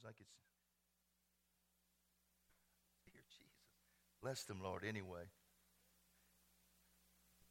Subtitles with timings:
[0.00, 0.30] seems like it's.
[3.06, 4.22] Dear Jesus.
[4.22, 5.22] Bless them, Lord, anyway.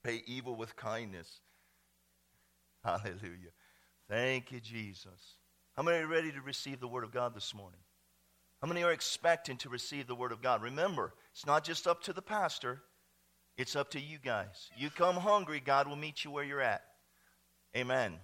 [0.03, 1.41] Pay evil with kindness.
[2.83, 3.51] Hallelujah.
[4.09, 5.37] Thank you, Jesus.
[5.75, 7.79] How many are ready to receive the Word of God this morning?
[8.61, 10.61] How many are expecting to receive the Word of God?
[10.61, 12.81] Remember, it's not just up to the pastor,
[13.57, 14.69] it's up to you guys.
[14.77, 16.81] You come hungry, God will meet you where you're at.
[17.75, 18.15] Amen.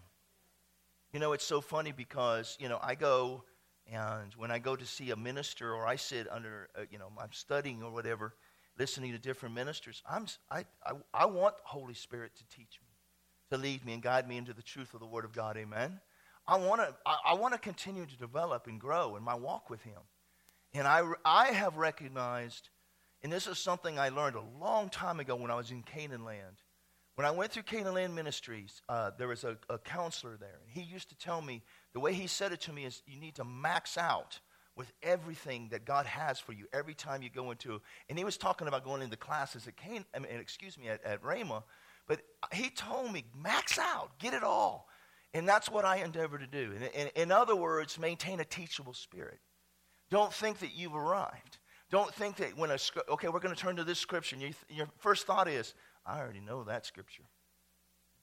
[1.13, 3.43] You know, it's so funny because, you know, I go
[3.91, 7.11] and when I go to see a minister or I sit under, uh, you know,
[7.19, 8.33] I'm studying or whatever,
[8.77, 12.87] listening to different ministers, I'm, I, I, I want the Holy Spirit to teach me,
[13.51, 15.55] to lead me and guide me into the truth of the Word of God.
[15.57, 15.99] Amen.
[16.47, 19.69] I want to I, I want to continue to develop and grow in my walk
[19.69, 20.01] with Him.
[20.73, 22.69] And I, I have recognized,
[23.23, 26.25] and this is something I learned a long time ago when I was in Canaan
[26.25, 26.57] land.
[27.15, 30.59] When I went through Canaan Land Ministries, uh, there was a, a counselor there.
[30.61, 33.19] And he used to tell me, the way he said it to me is, you
[33.19, 34.39] need to max out
[34.75, 37.81] with everything that God has for you every time you go into.
[38.09, 41.03] And he was talking about going into classes at Canaan, I mean, excuse me, at,
[41.05, 41.21] at.
[42.07, 42.19] But
[42.51, 44.89] he told me, max out, get it all.
[45.33, 46.73] And that's what I endeavor to do.
[46.73, 49.39] In, in, in other words, maintain a teachable spirit.
[50.09, 51.59] Don't think that you've arrived.
[51.91, 52.77] Don't think that when a
[53.09, 55.73] okay, we're going to turn to this scripture, and you, your first thought is,
[56.05, 57.23] I already know that scripture.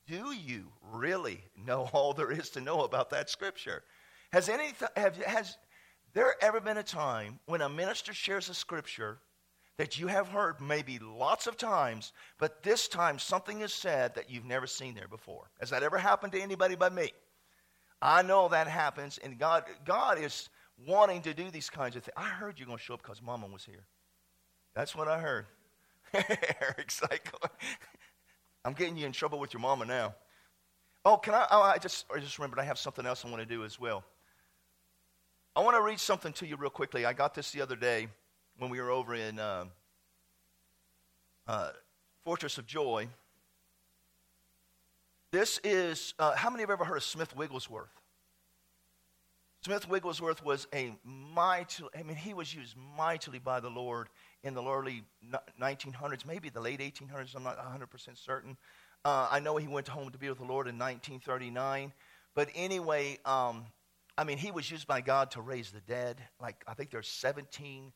[0.06, 3.82] Do you really know all there is to know about that scripture?
[4.32, 5.56] Has any have, has
[6.14, 9.18] there ever been a time when a minister shares a scripture
[9.78, 14.30] that you have heard maybe lots of times, but this time something is said that
[14.30, 15.50] you've never seen there before?
[15.60, 17.12] Has that ever happened to anybody but me?
[18.00, 20.48] I know that happens, and God, God is
[20.86, 22.14] wanting to do these kinds of things.
[22.16, 23.86] I heard you're going to show up because Mama was here.
[24.74, 25.46] That's what I heard.
[26.60, 27.32] Eric's like,
[28.64, 30.14] I'm getting you in trouble with your mama now.
[31.04, 31.46] Oh, can I?
[31.50, 33.80] Oh, I just, I just remembered I have something else I want to do as
[33.80, 34.04] well.
[35.56, 37.04] I want to read something to you real quickly.
[37.04, 38.08] I got this the other day
[38.58, 39.64] when we were over in uh,
[41.46, 41.70] uh,
[42.24, 43.08] Fortress of Joy.
[45.32, 47.90] This is, uh, how many have ever heard of Smith Wigglesworth?
[49.64, 54.08] Smith Wigglesworth was a mighty, I mean, he was used mightily by the Lord
[54.44, 55.04] in the early
[55.60, 58.56] 1900s, maybe the late 1800s, I'm not 100% certain.
[59.04, 61.92] Uh, I know he went home to be with the Lord in 1939.
[62.34, 63.66] But anyway, um,
[64.16, 66.18] I mean, he was used by God to raise the dead.
[66.40, 67.92] Like, I think there's 17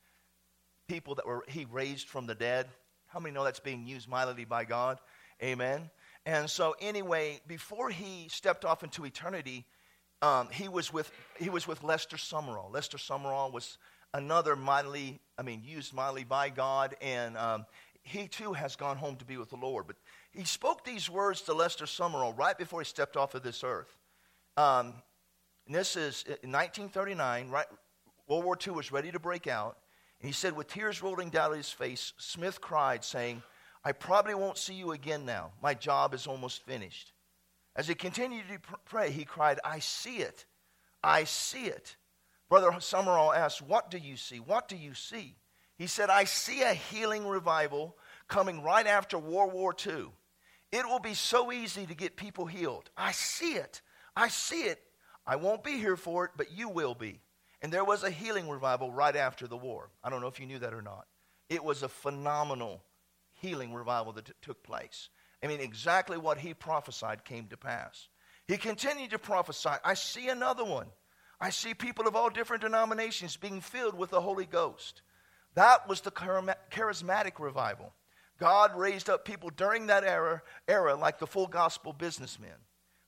[0.89, 2.67] people that were he raised from the dead.
[3.07, 4.99] How many know that's being used mightily by God?
[5.43, 5.91] Amen.
[6.25, 9.65] And so, anyway, before he stepped off into eternity,
[10.23, 12.73] um, he, was with, he was with Lester Sumrall.
[12.73, 13.79] Lester Sumrall was
[14.15, 17.67] another mightily, I mean, used mightily by God, and um,
[18.03, 19.87] he too has gone home to be with the Lord.
[19.87, 19.97] But
[20.33, 23.97] he spoke these words to Lester Sumrall right before he stepped off of this earth.
[24.57, 24.95] Um,
[25.67, 27.67] and this is in 1939, right,
[28.29, 29.77] World War II was ready to break out.
[30.21, 33.43] And he said, with tears rolling down his face, Smith cried, saying,
[33.85, 35.53] I probably won't see you again now.
[35.63, 37.13] My job is almost finished.
[37.77, 40.47] As he continued to pray, he cried, I see it.
[41.05, 41.97] I see it.
[42.49, 44.39] Brother Sumrall asked, What do you see?
[44.39, 45.37] What do you see?
[45.77, 47.97] He said, I see a healing revival
[48.29, 50.07] coming right after World War II.
[50.73, 52.91] It will be so easy to get people healed.
[52.97, 53.83] I see it.
[54.17, 54.83] I see it.
[55.27, 57.21] I won't be here for it, but you will be.
[57.63, 59.91] And there was a healing revival right after the war.
[60.03, 61.07] I don't know if you knew that or not.
[61.49, 62.83] It was a phenomenal
[63.35, 65.09] healing revival that t- took place.
[65.43, 68.09] I mean, exactly what he prophesied came to pass.
[68.47, 69.71] He continued to prophesy.
[69.85, 70.87] I see another one.
[71.41, 75.03] I see people of all different denominations being filled with the Holy Ghost.
[75.55, 77.93] That was the charismatic revival.
[78.39, 82.57] God raised up people during that era, era like the full gospel businessmen.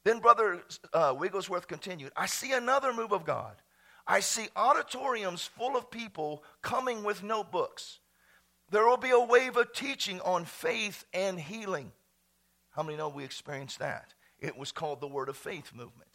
[0.04, 0.62] Then Brother
[0.92, 3.56] uh, Wigglesworth continued I see another move of God.
[4.06, 7.98] I see auditoriums full of people coming with notebooks.
[8.70, 11.92] There will be a wave of teaching on faith and healing.
[12.70, 14.14] How many know we experienced that?
[14.40, 16.07] It was called the Word of Faith movement.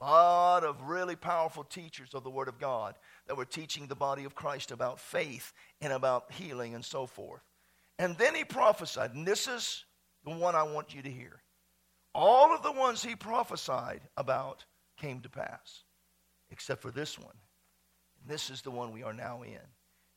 [0.00, 2.94] A lot of really powerful teachers of the Word of God
[3.26, 7.42] that were teaching the body of Christ about faith and about healing and so forth.
[7.98, 9.84] And then he prophesied, and this is
[10.24, 11.42] the one I want you to hear.
[12.14, 14.64] All of the ones he prophesied about
[14.98, 15.84] came to pass,
[16.50, 17.36] except for this one.
[18.20, 19.60] And this is the one we are now in.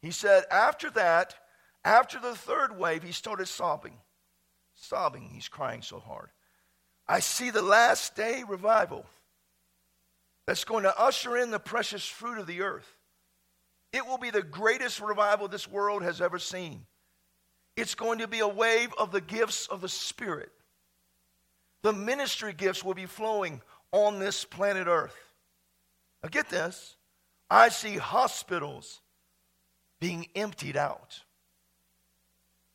[0.01, 1.35] He said, after that,
[1.83, 3.97] after the third wave, he started sobbing
[4.75, 5.29] sobbing.
[5.33, 6.29] He's crying so hard.
[7.07, 9.05] I see the last day revival
[10.45, 12.97] that's going to usher in the precious fruit of the earth.
[13.91, 16.85] It will be the greatest revival this world has ever seen.
[17.75, 20.51] It's going to be a wave of the gifts of the Spirit.
[21.81, 23.61] The ministry gifts will be flowing
[23.91, 25.15] on this planet Earth.
[26.21, 26.95] Now, get this.
[27.49, 29.01] I see hospitals
[29.99, 31.21] being emptied out.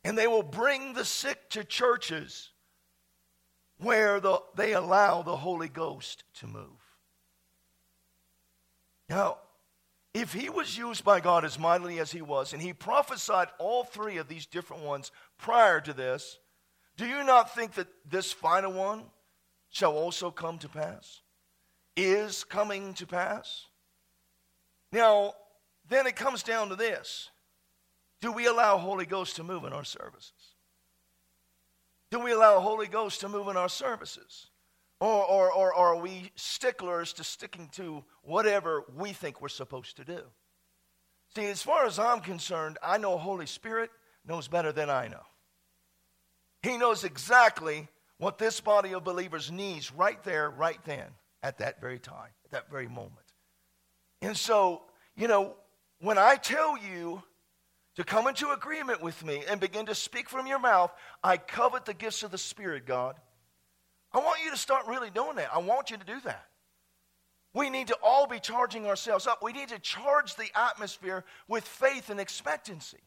[0.03, 2.51] And they will bring the sick to churches
[3.77, 6.78] where the, they allow the Holy Ghost to move.
[9.09, 9.37] Now,
[10.13, 13.83] if he was used by God as mightily as he was, and he prophesied all
[13.83, 16.39] three of these different ones prior to this,
[16.97, 19.03] do you not think that this final one
[19.69, 21.21] shall also come to pass?
[21.95, 23.65] Is coming to pass?
[24.91, 25.33] Now,
[25.87, 27.29] then it comes down to this
[28.21, 30.55] Do we allow Holy Ghost to move in our services?
[32.11, 34.47] Do we allow Holy Ghost to move in our services?
[34.99, 40.03] Or, or, or, are we sticklers to sticking to whatever we think we're supposed to
[40.03, 40.21] do?
[41.35, 43.91] See, as far as I'm concerned, I know Holy Spirit
[44.27, 45.21] knows better than I know.
[46.63, 47.87] He knows exactly
[48.17, 51.05] what this body of believers needs right there, right then,
[51.41, 53.13] at that very time, at that very moment.
[54.21, 54.81] And so,
[55.15, 55.55] you know,
[56.01, 57.23] when I tell you
[57.95, 60.91] to come into agreement with me and begin to speak from your mouth,
[61.23, 63.15] I covet the gifts of the Spirit, God.
[64.11, 65.53] I want you to start really doing that.
[65.53, 66.45] I want you to do that.
[67.53, 69.41] We need to all be charging ourselves up.
[69.41, 72.99] We need to charge the atmosphere with faith and expectancy.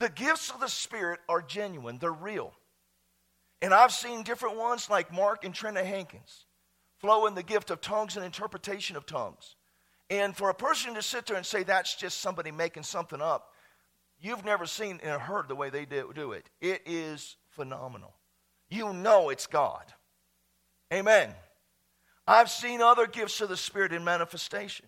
[0.00, 2.52] The gifts of the Spirit are genuine, they're real.
[3.60, 6.46] And I've seen different ones like Mark and Trina Hankins
[6.98, 9.54] flow in the gift of tongues and interpretation of tongues.
[10.10, 13.52] And for a person to sit there and say that's just somebody making something up,
[14.20, 16.50] you've never seen and heard the way they do, it.
[16.60, 18.14] It is phenomenal.
[18.68, 19.92] You know it's God.
[20.92, 21.30] Amen.
[22.26, 24.86] I've seen other gifts of the Spirit in manifestation.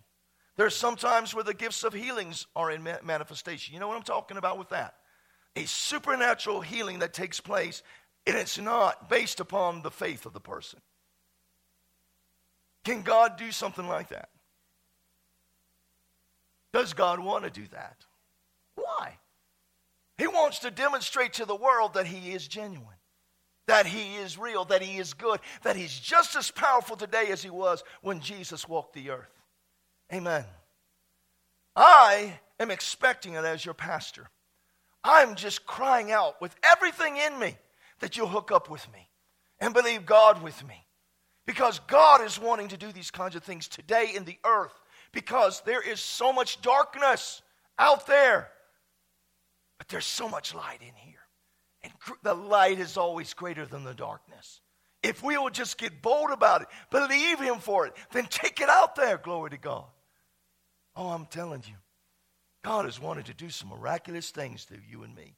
[0.55, 3.73] There's sometimes where the gifts of healings are in manifestation.
[3.73, 4.95] You know what I'm talking about with that?
[5.55, 7.81] A supernatural healing that takes place,
[8.25, 10.79] and it's not based upon the faith of the person.
[12.85, 14.29] Can God do something like that?
[16.71, 17.97] Does God want to do that?
[18.75, 19.17] Why?
[20.17, 22.94] He wants to demonstrate to the world that He is genuine
[23.67, 27.41] that he is real, that he is good, that he's just as powerful today as
[27.41, 29.41] he was when Jesus walked the earth.
[30.13, 30.45] Amen.
[31.75, 34.29] I am expecting it as your pastor.
[35.03, 37.57] I'm just crying out with everything in me
[37.99, 39.09] that you'll hook up with me
[39.59, 40.85] and believe God with me.
[41.45, 44.73] Because God is wanting to do these kinds of things today in the earth
[45.11, 47.41] because there is so much darkness
[47.77, 48.49] out there,
[49.77, 51.19] but there's so much light in here.
[51.85, 51.93] And
[52.23, 54.59] the light is always greater than the darkness.
[55.03, 58.69] If we will just get bold about it, believe Him for it, then take it
[58.69, 59.17] out there.
[59.17, 59.85] Glory to God.
[60.95, 61.75] Oh, I'm telling you,
[62.63, 65.35] God has wanted to do some miraculous things through you and me.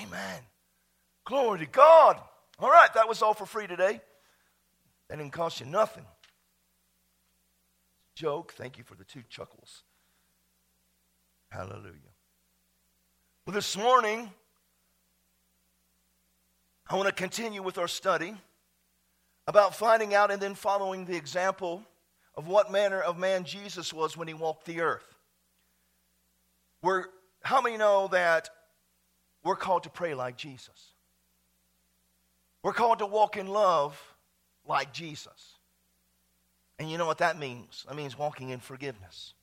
[0.00, 0.40] Amen.
[1.24, 2.20] Glory to God.
[2.60, 4.00] All right, that was all for free today.
[5.08, 6.04] That didn't cost you nothing.
[8.14, 8.52] Joke.
[8.52, 9.82] Thank you for the two chuckles.
[11.48, 12.14] Hallelujah.
[13.46, 14.30] Well, this morning,
[16.90, 18.34] I want to continue with our study
[19.46, 21.84] about finding out and then following the example
[22.34, 25.04] of what manner of man Jesus was when he walked the earth.
[26.82, 27.04] We're,
[27.42, 28.50] how many know that
[29.44, 30.94] we're called to pray like Jesus?
[32.64, 33.96] We're called to walk in love
[34.66, 35.58] like Jesus.
[36.80, 37.84] And you know what that means?
[37.86, 39.34] That means walking in forgiveness.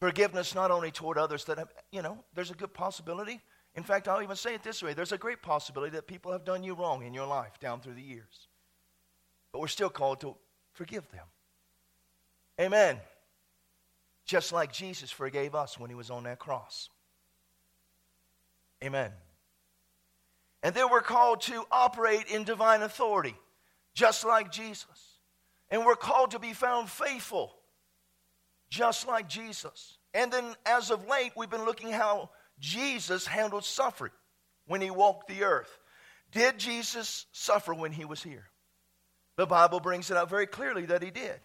[0.00, 3.40] Forgiveness not only toward others that have, you know, there's a good possibility
[3.76, 6.44] in fact, I'll even say it this way there's a great possibility that people have
[6.44, 8.48] done you wrong in your life down through the years.
[9.52, 10.34] But we're still called to
[10.72, 11.26] forgive them.
[12.60, 12.98] Amen.
[14.24, 16.88] Just like Jesus forgave us when he was on that cross.
[18.82, 19.12] Amen.
[20.62, 23.36] And then we're called to operate in divine authority,
[23.94, 25.20] just like Jesus.
[25.70, 27.54] And we're called to be found faithful,
[28.70, 29.98] just like Jesus.
[30.14, 34.12] And then as of late, we've been looking how Jesus handled suffering
[34.66, 35.78] when he walked the earth.
[36.32, 38.48] Did Jesus suffer when he was here?
[39.36, 41.38] The Bible brings it out very clearly that he did.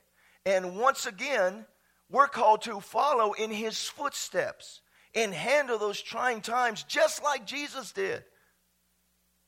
[0.45, 1.65] And once again,
[2.09, 4.81] we're called to follow in his footsteps
[5.13, 8.23] and handle those trying times just like Jesus did.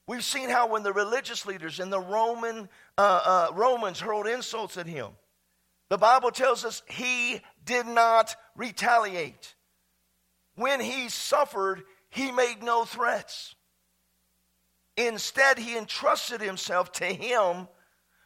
[0.08, 2.68] We've seen how when the religious leaders and the Roman
[2.98, 5.12] uh, uh, Romans hurled insults at him,
[5.90, 9.56] the Bible tells us he did not retaliate.
[10.56, 13.56] When he suffered, he made no threats.
[14.96, 17.68] Instead, he entrusted himself to him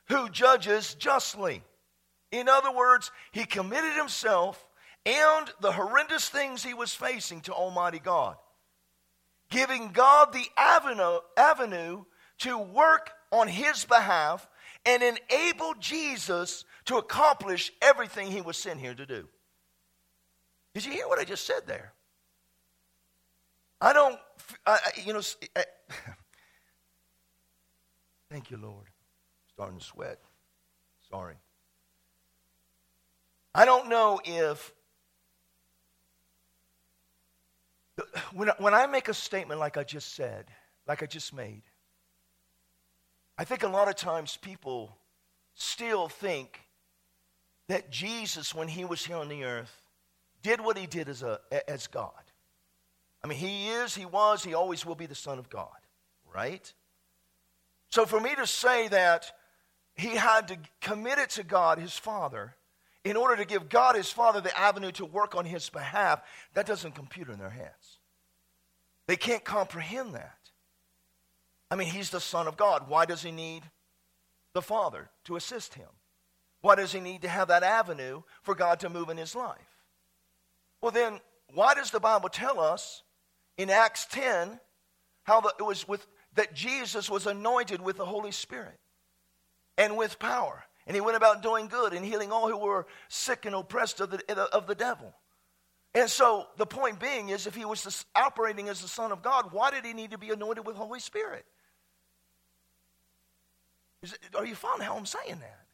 [0.09, 1.63] who judges justly.
[2.31, 4.65] In other words, he committed himself
[5.05, 8.35] and the horrendous things he was facing to Almighty God,
[9.49, 12.03] giving God the avenue, avenue
[12.39, 14.49] to work on his behalf
[14.85, 19.27] and enable Jesus to accomplish everything he was sent here to do.
[20.73, 21.93] Did you hear what I just said there?
[23.79, 24.17] I don't,
[24.65, 25.21] I, you know,
[25.55, 25.63] I,
[28.31, 28.87] thank you, Lord.
[29.53, 30.19] Starting to sweat.
[31.09, 31.35] Sorry.
[33.53, 34.73] I don't know if,
[38.33, 40.45] when, when I make a statement like I just said,
[40.87, 41.63] like I just made,
[43.37, 44.97] I think a lot of times people
[45.53, 46.59] still think
[47.67, 49.81] that Jesus, when he was here on the earth,
[50.41, 52.11] did what he did as, a, as God.
[53.27, 55.67] I mean, he is, he was, he always will be the Son of God,
[56.33, 56.73] right?
[57.89, 59.33] So for me to say that
[59.95, 62.55] he had to commit it to God, his Father,
[63.03, 66.21] in order to give God, his Father, the avenue to work on his behalf,
[66.53, 67.97] that doesn't compute in their heads.
[69.07, 70.37] They can't comprehend that.
[71.69, 72.87] I mean, he's the Son of God.
[72.87, 73.63] Why does he need
[74.53, 75.89] the Father to assist him?
[76.61, 79.83] Why does he need to have that avenue for God to move in his life?
[80.79, 81.19] Well, then,
[81.53, 83.03] why does the Bible tell us
[83.57, 84.59] in Acts 10
[85.23, 88.79] how the, it was with that Jesus was anointed with the Holy Spirit
[89.77, 90.63] and with power?
[90.85, 94.11] And he went about doing good and healing all who were sick and oppressed of
[94.11, 95.13] the, of the devil.
[95.93, 99.51] And so the point being is if he was operating as the Son of God,
[99.51, 101.45] why did he need to be anointed with Holy Spirit?
[104.03, 105.66] It, are you following how I'm saying that?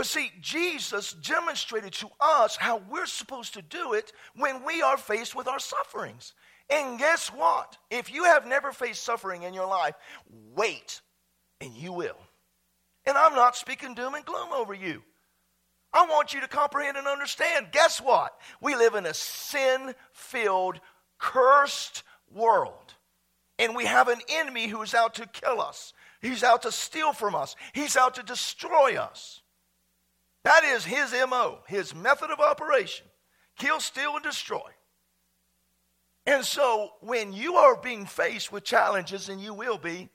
[0.00, 4.96] But see, Jesus demonstrated to us how we're supposed to do it when we are
[4.96, 6.32] faced with our sufferings.
[6.70, 7.76] And guess what?
[7.90, 9.94] If you have never faced suffering in your life,
[10.56, 11.02] wait,
[11.60, 12.16] and you will.
[13.04, 15.02] And I'm not speaking doom and gloom over you.
[15.92, 17.66] I want you to comprehend and understand.
[17.70, 18.32] Guess what?
[18.62, 20.80] We live in a sin filled,
[21.18, 22.94] cursed world.
[23.58, 25.92] And we have an enemy who is out to kill us.
[26.22, 27.54] He's out to steal from us.
[27.74, 29.39] He's out to destroy us.
[30.44, 33.06] That is his MO, his method of operation
[33.58, 34.70] kill, steal, and destroy.
[36.24, 40.08] And so when you are being faced with challenges, and you will be,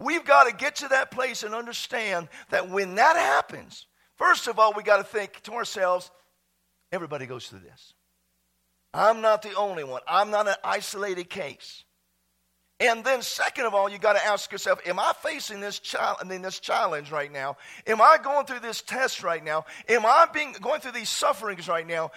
[0.00, 4.58] We've got to get to that place and understand that when that happens, first of
[4.58, 6.10] all, we got to think to ourselves,
[6.90, 7.92] everybody goes through this.
[8.94, 10.00] I'm not the only one.
[10.08, 11.84] I'm not an isolated case.
[12.80, 16.16] And then, second of all, you got to ask yourself: Am I facing this child,
[16.20, 17.58] I mean, this challenge right now?
[17.86, 19.66] Am I going through this test right now?
[19.88, 22.10] Am I being going through these sufferings right now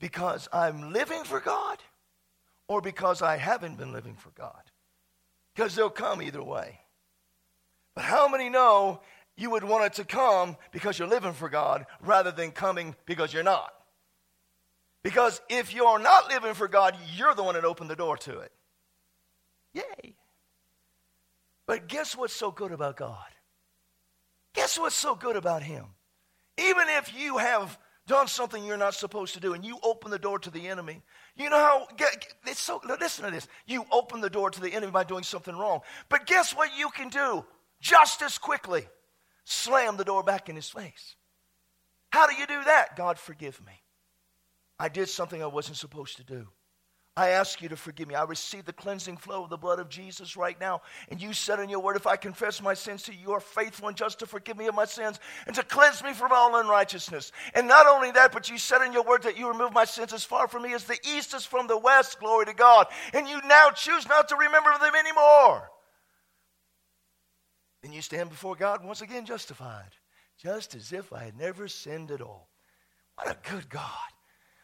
[0.00, 1.78] because I'm living for God,
[2.66, 4.60] or because I haven't been living for God?
[5.54, 6.80] Because they'll come either way.
[7.94, 9.00] But how many know
[9.36, 13.32] you would want it to come because you're living for God rather than coming because
[13.32, 13.72] you're not?
[15.04, 18.40] Because if you're not living for God, you're the one that opened the door to
[18.40, 18.52] it.
[19.74, 20.16] Yay.
[21.66, 23.16] But guess what's so good about God?
[24.54, 25.84] Guess what's so good about Him?
[26.58, 30.18] Even if you have done something you're not supposed to do and you open the
[30.18, 31.02] door to the enemy,
[31.36, 31.86] you know how,
[32.46, 33.46] it's so, listen to this.
[33.66, 35.80] You open the door to the enemy by doing something wrong.
[36.08, 37.44] But guess what you can do?
[37.80, 38.86] just as quickly
[39.44, 41.16] slam the door back in his face.
[42.10, 42.96] How do you do that?
[42.96, 43.72] God, forgive me.
[44.78, 46.48] I did something I wasn't supposed to do.
[47.16, 48.14] I ask you to forgive me.
[48.14, 50.80] I receive the cleansing flow of the blood of Jesus right now.
[51.08, 53.40] And you said in your word, if I confess my sins to you, you are
[53.40, 56.58] faithful and just to forgive me of my sins and to cleanse me from all
[56.60, 57.32] unrighteousness.
[57.54, 60.12] And not only that, but you said in your word that you remove my sins
[60.12, 62.20] as far from me as the east is from the west.
[62.20, 62.86] Glory to God.
[63.12, 65.68] And you now choose not to remember them anymore.
[67.82, 69.90] Then you stand before God once again justified,
[70.40, 72.48] just as if I had never sinned at all.
[73.16, 73.82] What a good God.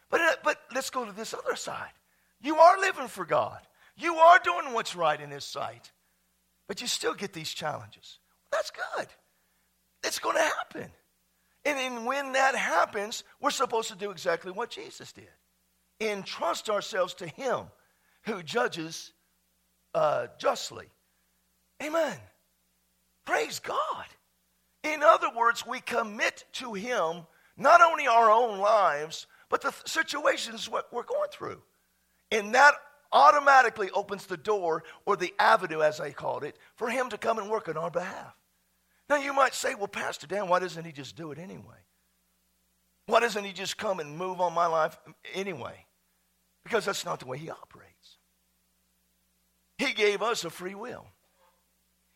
[0.09, 1.91] But, uh, but let's go to this other side.
[2.41, 3.59] You are living for God,
[3.95, 5.91] you are doing what's right in His sight,
[6.67, 8.19] but you still get these challenges.
[8.51, 9.07] That's good.
[10.03, 10.89] It's going to happen.
[11.65, 15.27] And, and when that happens, we're supposed to do exactly what Jesus did
[15.99, 17.65] entrust ourselves to Him
[18.23, 19.11] who judges
[19.93, 20.85] uh, justly.
[21.81, 22.17] Amen.
[23.25, 24.05] Praise God.
[24.83, 27.25] In other words, we commit to Him
[27.57, 31.61] not only our own lives, but the situations what we're going through.
[32.31, 32.73] And that
[33.11, 37.39] automatically opens the door, or the avenue, as I called it, for Him to come
[37.39, 38.35] and work on our behalf.
[39.09, 41.77] Now, you might say, well, Pastor Dan, why doesn't He just do it anyway?
[43.05, 44.97] Why doesn't He just come and move on my life
[45.33, 45.85] anyway?
[46.63, 48.17] Because that's not the way He operates.
[49.77, 51.05] He gave us a free will.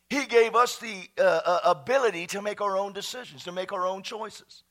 [0.10, 3.88] He gave us the uh, uh, ability to make our own decisions, to make our
[3.88, 4.64] own choices.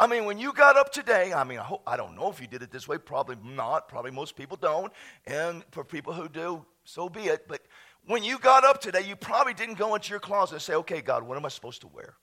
[0.00, 2.40] I mean, when you got up today, I mean, I, hope, I don't know if
[2.40, 3.88] you did it this way, probably not.
[3.88, 4.92] Probably most people don't.
[5.26, 7.48] And for people who do, so be it.
[7.48, 7.62] But
[8.06, 11.00] when you got up today, you probably didn't go into your closet and say, okay,
[11.00, 12.14] God, what am I supposed to wear?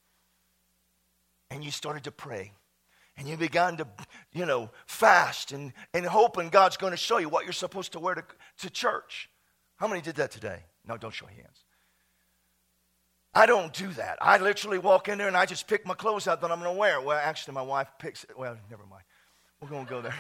[1.52, 2.54] And you started to pray.
[3.18, 3.88] And you began to,
[4.32, 8.00] you know, fast and, and hoping God's going to show you what you're supposed to
[8.00, 8.24] wear to,
[8.60, 9.30] to church.
[9.78, 10.64] How many did that today?
[10.88, 11.65] No, don't show hands.
[13.38, 14.18] I don't do that.
[14.22, 16.74] I literally walk in there and I just pick my clothes out that I'm going
[16.74, 17.02] to wear.
[17.02, 18.38] Well, actually, my wife picks it.
[18.38, 19.04] Well, never mind.
[19.60, 20.16] We're going to go there.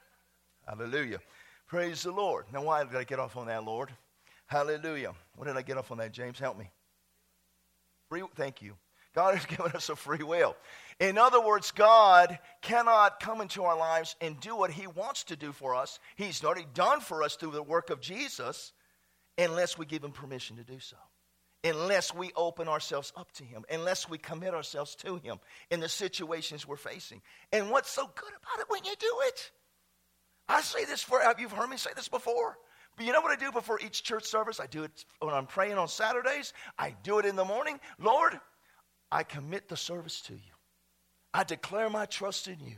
[0.66, 1.18] Hallelujah.
[1.66, 2.46] Praise the Lord.
[2.54, 3.90] Now, why did I get off on that, Lord?
[4.46, 5.12] Hallelujah.
[5.34, 6.38] What did I get off on that, James?
[6.38, 6.70] Help me.
[8.08, 8.74] Free, thank you.
[9.14, 10.56] God has given us a free will.
[10.98, 15.36] In other words, God cannot come into our lives and do what He wants to
[15.36, 15.98] do for us.
[16.16, 18.72] He's already done for us through the work of Jesus
[19.36, 20.96] unless we give Him permission to do so
[21.66, 25.38] unless we open ourselves up to Him, unless we commit ourselves to Him
[25.70, 27.20] in the situations we're facing.
[27.52, 29.50] And what's so good about it when you do it?
[30.48, 32.56] I say this for, you've you heard me say this before?
[32.96, 34.60] But you know what I do before each church service?
[34.60, 36.52] I do it when I'm praying on Saturdays.
[36.78, 37.78] I do it in the morning.
[37.98, 38.38] Lord,
[39.12, 40.54] I commit the service to you.
[41.34, 42.76] I declare my trust in you.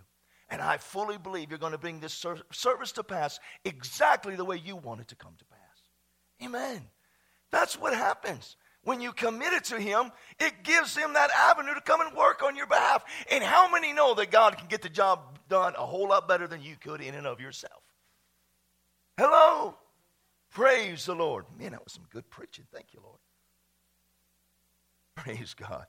[0.50, 4.56] And I fully believe you're going to bring this service to pass exactly the way
[4.56, 5.58] you want it to come to pass.
[6.42, 6.82] Amen.
[7.50, 11.80] That's what happens when you commit it to Him, it gives Him that avenue to
[11.80, 13.04] come and work on your behalf.
[13.30, 16.46] And how many know that God can get the job done a whole lot better
[16.46, 17.82] than you could in and of yourself?
[19.18, 19.76] Hello?
[20.50, 21.44] Praise the Lord.
[21.58, 22.64] Man, that was some good preaching.
[22.72, 23.18] Thank you, Lord.
[25.16, 25.86] Praise God.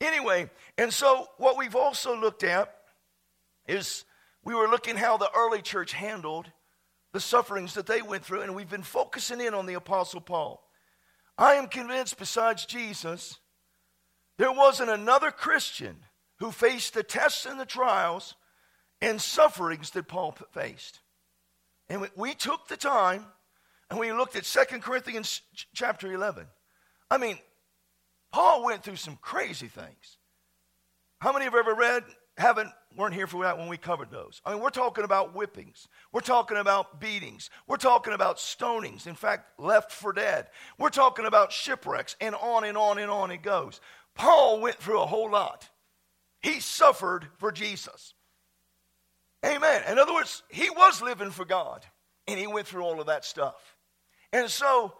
[0.00, 2.74] Anyway, and so what we've also looked at
[3.66, 4.04] is
[4.44, 6.50] we were looking how the early church handled
[7.12, 10.62] the sufferings that they went through, and we've been focusing in on the Apostle Paul.
[11.38, 13.38] I am convinced, besides Jesus,
[14.38, 15.96] there wasn't another Christian
[16.38, 18.34] who faced the tests and the trials
[19.00, 21.00] and sufferings that Paul faced.
[21.88, 23.26] And we took the time
[23.90, 25.42] and we looked at 2 Corinthians
[25.74, 26.46] chapter 11.
[27.10, 27.38] I mean,
[28.32, 30.18] Paul went through some crazy things.
[31.20, 32.04] How many have ever read
[32.36, 34.40] haven't weren't here for that when we covered those.
[34.44, 35.88] I mean, we're talking about whippings.
[36.12, 37.50] We're talking about beatings.
[37.66, 39.06] We're talking about stonings.
[39.06, 40.48] In fact, left for dead.
[40.78, 43.80] We're talking about shipwrecks, and on and on and on it goes.
[44.14, 45.68] Paul went through a whole lot.
[46.40, 48.14] He suffered for Jesus.
[49.44, 49.82] Amen.
[49.88, 51.84] In other words, he was living for God,
[52.26, 53.76] and he went through all of that stuff.
[54.32, 54.94] And so,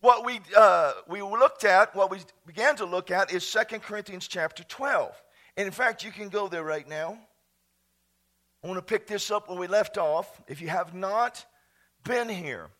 [0.00, 4.28] what we uh, we looked at, what we began to look at, is Second Corinthians
[4.28, 5.20] chapter twelve.
[5.56, 7.18] And in fact, you can go there right now.
[8.64, 10.40] I want to pick this up where we left off.
[10.46, 11.44] If you have not
[12.04, 12.70] been here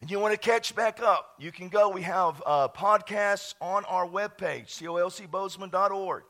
[0.00, 1.88] and you want to catch back up, you can go.
[1.88, 6.24] We have uh, podcasts on our webpage, colcbozeman.org.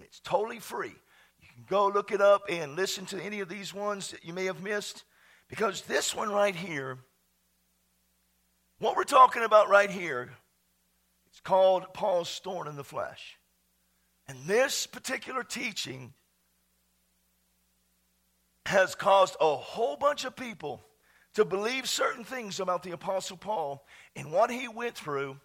[0.00, 0.94] It's totally free.
[1.40, 4.32] You can go look it up and listen to any of these ones that you
[4.32, 5.04] may have missed.
[5.48, 6.98] Because this one right here,
[8.80, 10.30] what we're talking about right here,
[11.28, 13.38] it's called Paul's thorn in the flesh.
[14.32, 16.14] And this particular teaching
[18.64, 20.82] has caused a whole bunch of people
[21.34, 23.84] to believe certain things about the Apostle Paul
[24.16, 25.36] and what he went through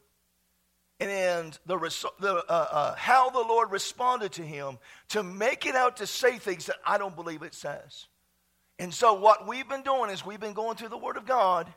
[1.01, 1.77] and the,
[2.21, 4.77] the uh, uh, how the Lord responded to him
[5.09, 8.05] to make it out to say things that I don't believe it says.
[8.79, 11.67] And so, what we've been doing is we've been going through the Word of God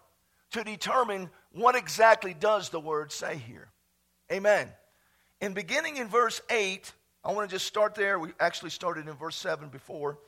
[0.53, 3.69] to determine what exactly does the Word say here.
[4.31, 4.69] Amen.
[5.41, 6.93] And beginning in verse 8,
[7.25, 8.19] I want to just start there.
[8.19, 10.19] We actually started in verse 7 before.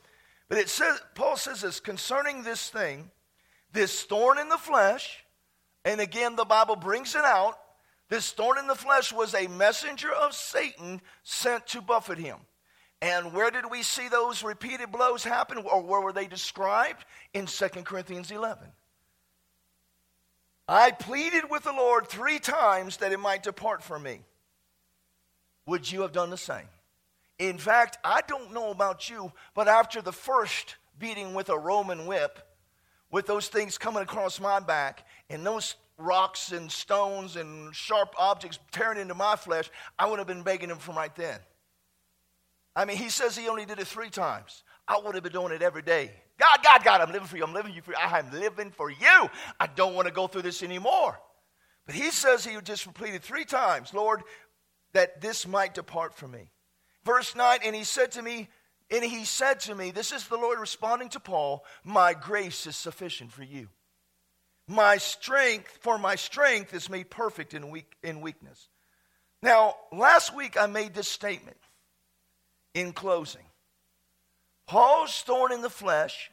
[0.49, 3.09] But it says, Paul says this concerning this thing,
[3.71, 5.23] this thorn in the flesh,
[5.85, 7.57] and again, the Bible brings it out.
[8.09, 12.37] This thorn in the flesh was a messenger of Satan sent to buffet him.
[13.01, 17.03] And where did we see those repeated blows happen, or where were they described?
[17.33, 18.67] In 2 Corinthians 11.
[20.67, 24.21] I pleaded with the Lord three times that it might depart from me.
[25.65, 26.67] Would you have done the same?
[27.39, 32.05] In fact, I don't know about you, but after the first beating with a Roman
[32.05, 32.39] whip,
[33.11, 38.59] with those things coming across my back and those rocks and stones and sharp objects
[38.71, 41.39] tearing into my flesh, I would have been begging him from right then.
[42.75, 44.63] I mean, he says he only did it three times.
[44.87, 46.11] I would have been doing it every day.
[46.39, 47.43] God, God, God, I'm living for you.
[47.43, 47.97] I'm living for you.
[47.97, 49.29] I am living for you.
[49.59, 51.19] I don't want to go through this anymore.
[51.85, 54.23] But he says he just repeated three times, Lord,
[54.93, 56.49] that this might depart from me.
[57.05, 58.49] Verse 9, and he said to me,
[58.89, 62.75] and he said to me, This is the Lord responding to Paul, My grace is
[62.75, 63.69] sufficient for you.
[64.67, 68.69] My strength, for my strength is made perfect in, weak, in weakness.
[69.41, 71.57] Now, last week I made this statement
[72.73, 73.43] in closing.
[74.67, 76.31] Paul's thorn in the flesh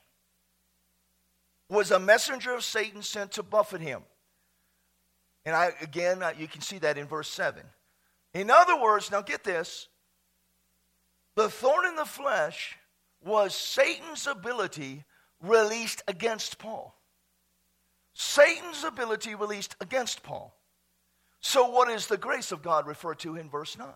[1.68, 4.02] was a messenger of Satan sent to buffet him.
[5.44, 7.62] And I, again, you can see that in verse 7.
[8.34, 9.88] In other words, now get this
[11.40, 12.76] the thorn in the flesh
[13.24, 15.04] was Satan's ability
[15.42, 16.94] released against Paul.
[18.12, 20.54] Satan's ability released against Paul.
[21.40, 23.88] So, what is the grace of God referred to in verse 9?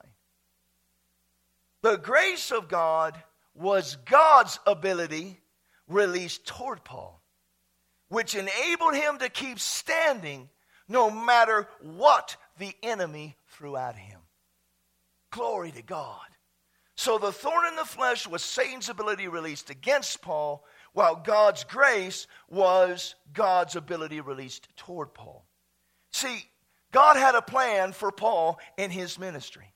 [1.82, 3.14] The grace of God
[3.54, 5.38] was God's ability
[5.86, 7.22] released toward Paul,
[8.08, 10.48] which enabled him to keep standing
[10.88, 14.20] no matter what the enemy threw at him.
[15.30, 16.33] Glory to God.
[16.96, 22.26] So the thorn in the flesh was Satan's ability released against Paul, while God's grace
[22.48, 25.44] was God's ability released toward Paul.
[26.12, 26.44] See,
[26.92, 29.72] God had a plan for Paul in his ministry.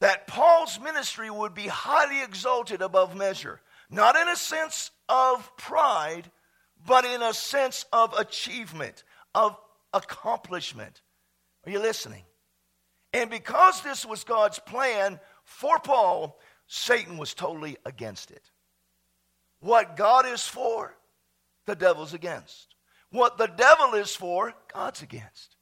[0.00, 6.30] That Paul's ministry would be highly exalted above measure, not in a sense of pride,
[6.86, 9.56] but in a sense of achievement, of
[9.94, 11.00] accomplishment.
[11.66, 12.24] Are you listening?
[13.12, 15.18] And because this was God's plan
[15.50, 18.50] for Paul, Satan was totally against it.
[19.58, 20.96] What God is for,
[21.66, 22.74] the devil's against.
[23.10, 25.56] What the devil is for, God's against.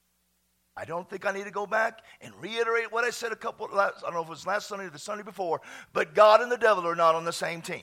[0.77, 3.67] I don't think I need to go back and reiterate what I said a couple,
[3.73, 5.63] I don't know if it was last Sunday or the Sunday before,
[5.95, 7.83] but God and the devil are not on the same team.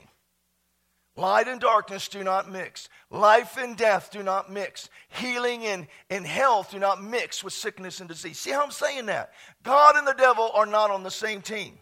[1.16, 2.88] Light and darkness do not mix.
[3.10, 4.88] Life and death do not mix.
[5.08, 8.38] Healing and, and health do not mix with sickness and disease.
[8.38, 9.32] See how I'm saying that?
[9.64, 11.78] God and the devil are not on the same team.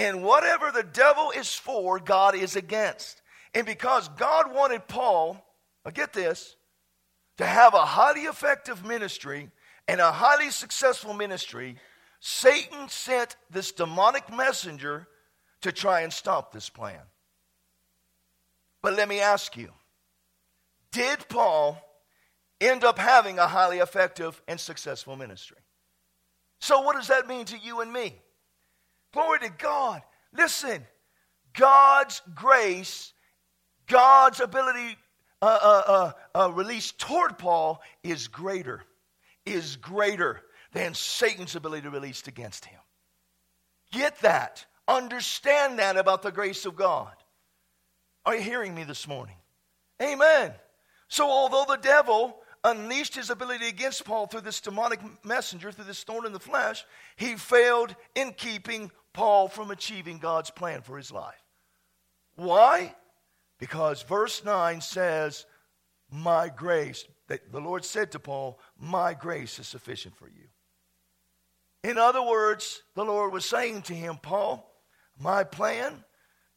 [0.00, 3.20] And whatever the devil is for, God is against.
[3.54, 5.44] And because God wanted Paul,
[5.84, 6.56] now get this,
[7.36, 9.50] to have a highly effective ministry
[9.86, 11.76] and a highly successful ministry,
[12.18, 15.06] Satan sent this demonic messenger
[15.60, 17.02] to try and stop this plan.
[18.80, 19.68] But let me ask you
[20.92, 21.78] did Paul
[22.58, 25.58] end up having a highly effective and successful ministry?
[26.58, 28.14] So, what does that mean to you and me?
[29.12, 30.02] Glory to God.
[30.32, 30.86] Listen,
[31.52, 33.12] God's grace,
[33.86, 34.96] God's ability
[35.42, 38.82] uh, uh, uh, uh, released toward Paul is greater,
[39.46, 40.42] is greater
[40.72, 42.78] than Satan's ability to release against him.
[43.92, 44.64] Get that.
[44.86, 47.12] Understand that about the grace of God.
[48.24, 49.36] Are you hearing me this morning?
[50.00, 50.52] Amen.
[51.08, 56.04] So, although the devil unleashed his ability against Paul through this demonic messenger, through this
[56.04, 56.84] thorn in the flesh,
[57.16, 61.42] he failed in keeping Paul from achieving God's plan for his life.
[62.36, 62.94] Why?
[63.58, 65.46] Because verse 9 says,
[66.10, 70.48] My grace, that the Lord said to Paul, My grace is sufficient for you.
[71.82, 74.70] In other words, the Lord was saying to him, Paul,
[75.18, 76.04] my plan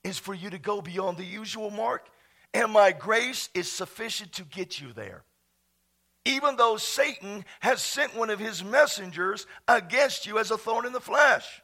[0.04, 2.08] is for you to go beyond the usual mark,
[2.54, 5.24] and my grace is sufficient to get you there.
[6.26, 10.94] Even though Satan has sent one of his messengers against you as a thorn in
[10.94, 11.62] the flesh.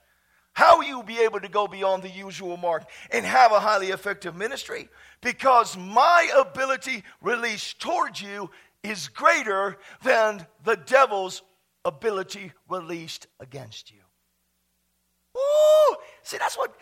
[0.60, 3.92] How will you be able to go beyond the usual mark and have a highly
[3.92, 4.90] effective ministry?
[5.22, 8.52] Because my ability released towards you
[8.84, 11.44] is greater than the devil's
[11.86, 14.02] ability released against you.
[15.38, 16.76] Ooh, see, that's what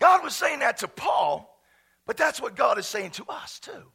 [0.00, 1.56] God was saying that to Paul,
[2.04, 3.92] but that's what God is saying to us too.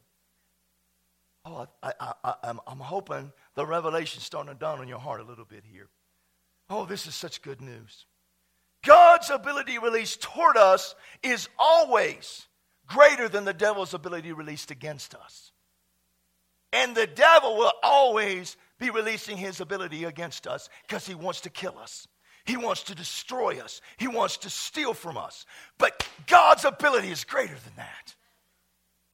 [1.44, 5.64] Oh, I, am hoping the revelation's starting to dawn on your heart a little bit
[5.70, 5.90] here.
[6.70, 8.06] Oh, this is such good news.
[8.84, 12.46] God's ability released toward us is always
[12.86, 15.52] greater than the devil's ability released against us.
[16.72, 21.50] And the devil will always be releasing his ability against us because he wants to
[21.50, 22.08] kill us.
[22.44, 23.80] He wants to destroy us.
[23.96, 25.46] He wants to steal from us.
[25.78, 28.14] But God's ability is greater than that.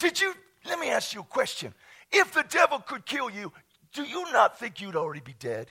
[0.00, 0.34] Did you,
[0.66, 1.74] let me ask you a question.
[2.10, 3.52] If the devil could kill you,
[3.92, 5.70] do you not think you'd already be dead?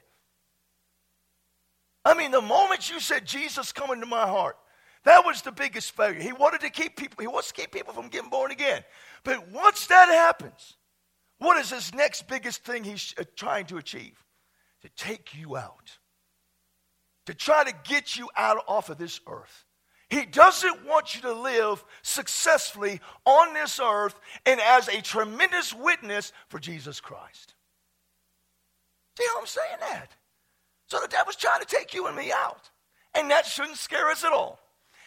[2.06, 4.58] I mean, the moment you said, Jesus, come into my heart,
[5.04, 6.20] that was the biggest failure.
[6.20, 8.84] He wanted to keep people, he wants to keep people from getting born again.
[9.24, 10.78] But once that happens,
[11.38, 14.24] what is his next biggest thing he's uh, trying to achieve?
[14.82, 15.98] To take you out
[17.30, 19.64] to try to get you out off of this earth.
[20.10, 26.34] He doesn't want you to live successfully on this earth and as a tremendous witness
[26.48, 27.54] for Jesus Christ.
[29.16, 30.16] See how I'm saying that?
[30.90, 32.70] So the devil's trying to take you and me out.
[33.14, 34.60] And that shouldn't scare us at all.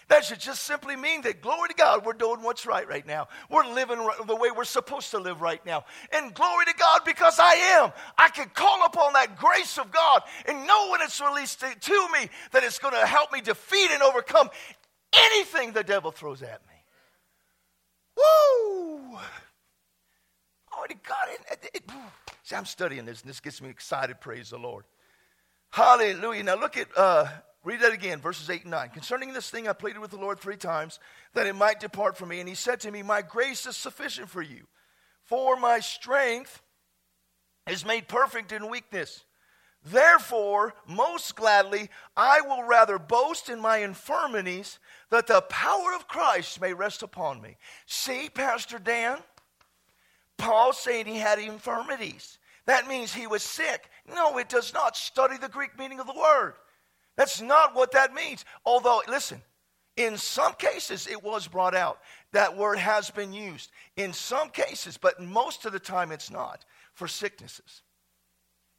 [0.09, 3.29] That should just simply mean that, glory to God, we're doing what's right right now.
[3.51, 5.85] We're living the way we're supposed to live right now.
[6.13, 7.93] And glory to God, because I am.
[8.19, 12.09] I can call upon that grace of God and know when it's released to, to
[12.13, 14.51] me that it's going to help me defeat and overcome
[15.15, 16.75] anything the devil throws at me.
[18.17, 19.19] Woo!
[20.71, 21.29] Glory to God.
[21.29, 21.91] It, it, it,
[22.43, 24.21] See, I'm studying this, and this gets me excited.
[24.21, 24.85] Praise the Lord.
[25.73, 26.43] Hallelujah.
[26.43, 27.27] Now look at, uh,
[27.65, 28.91] read that again, verses 8 and 9.
[28.91, 31.01] Concerning this thing, I pleaded with the Lord three times
[31.33, 32.41] that it might depart from me.
[32.41, 34.67] And he said to me, My grace is sufficient for you,
[35.25, 36.61] for my strength
[37.67, 39.25] is made perfect in weakness.
[39.83, 46.61] Therefore, most gladly, I will rather boast in my infirmities that the power of Christ
[46.61, 47.57] may rest upon me.
[47.87, 49.17] See, Pastor Dan,
[50.37, 52.39] Paul saying he had infirmities.
[52.67, 53.89] That means he was sick.
[54.09, 54.97] No, it does not.
[54.97, 56.55] Study the Greek meaning of the word.
[57.17, 58.45] That's not what that means.
[58.65, 59.43] Although, listen,
[59.97, 61.99] in some cases it was brought out.
[62.33, 63.71] That word has been used.
[63.97, 67.83] In some cases, but most of the time it's not, for sicknesses.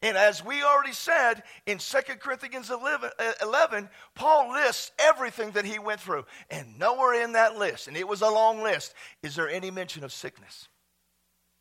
[0.01, 5.63] And as we already said in 2 Corinthians 11, uh, 11, Paul lists everything that
[5.63, 6.25] he went through.
[6.49, 10.03] And nowhere in that list, and it was a long list, is there any mention
[10.03, 10.67] of sickness.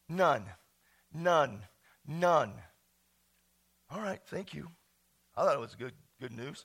[0.09, 0.45] None.
[1.15, 1.61] None.
[2.07, 2.53] None.
[3.91, 4.69] All right, thank you.
[5.37, 6.65] I thought it was good, good news.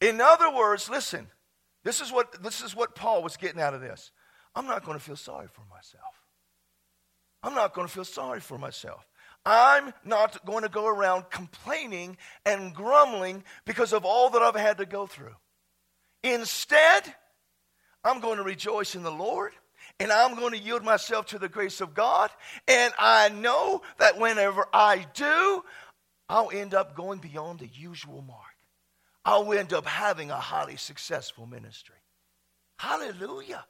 [0.00, 1.28] In other words, listen,
[1.84, 4.10] this is, what, this is what Paul was getting out of this.
[4.54, 6.14] I'm not going to feel sorry for myself.
[7.42, 9.06] I'm not going to feel sorry for myself.
[9.46, 14.78] I'm not going to go around complaining and grumbling because of all that I've had
[14.78, 15.34] to go through.
[16.22, 17.14] Instead,
[18.04, 19.52] I'm going to rejoice in the Lord
[20.00, 22.30] and I'm going to yield myself to the grace of God.
[22.66, 25.62] And I know that whenever I do,
[26.28, 28.40] I'll end up going beyond the usual mark.
[29.26, 31.96] I'll end up having a highly successful ministry.
[32.78, 33.66] Hallelujah.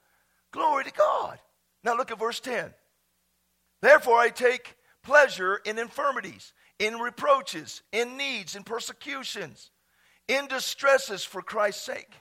[0.52, 1.40] Glory to God.
[1.82, 2.72] Now look at verse 10.
[3.82, 9.70] Therefore, I take pleasure in infirmities, in reproaches, in needs, in persecutions,
[10.28, 12.12] in distresses for Christ's sake.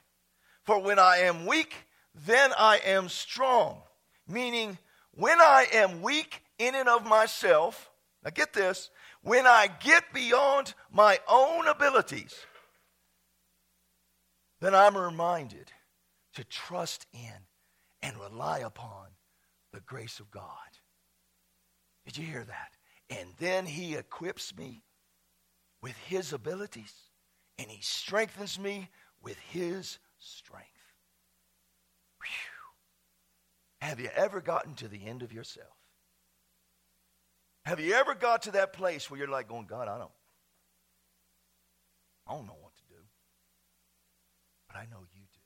[0.64, 1.76] For when I am weak,
[2.26, 3.82] then I am strong.
[4.30, 4.78] Meaning,
[5.12, 7.90] when I am weak in and of myself,
[8.24, 8.92] now get this,
[9.24, 12.36] when I get beyond my own abilities,
[14.62, 15.72] then I'm reminded
[16.36, 17.48] to trust in
[18.04, 19.08] and rely upon
[19.74, 20.46] the grace of God.
[22.06, 22.72] Did you hear that?
[23.10, 24.84] And then he equips me
[25.82, 26.94] with his abilities
[27.58, 28.90] and he strengthens me
[29.22, 30.79] with his strength.
[33.82, 35.68] Have you ever gotten to the end of yourself?
[37.66, 40.12] Have you ever got to that place where you're like going, God, I don't,
[42.28, 43.02] I don't know what to do.
[44.68, 45.40] But I know you do.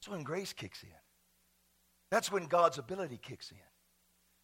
[0.00, 0.88] That's when grace kicks in.
[2.10, 3.58] That's when God's ability kicks in.